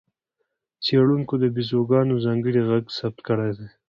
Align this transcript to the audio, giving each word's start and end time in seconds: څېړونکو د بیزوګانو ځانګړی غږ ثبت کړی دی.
څېړونکو 0.83 1.33
د 1.39 1.45
بیزوګانو 1.55 2.21
ځانګړی 2.25 2.61
غږ 2.69 2.83
ثبت 2.97 3.19
کړی 3.27 3.51
دی. 3.57 3.67